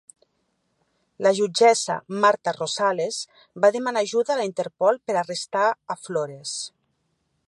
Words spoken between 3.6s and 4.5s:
va demanar ajuda a la